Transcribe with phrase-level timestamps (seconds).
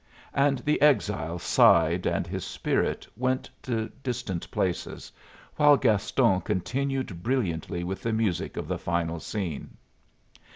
[0.33, 5.11] And the exile sighed and his spirit went to distant places,
[5.57, 9.77] while Gaston continued brilliantly with the music of the final scene.